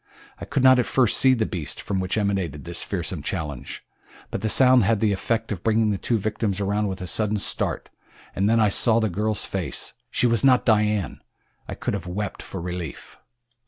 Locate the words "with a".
6.87-7.05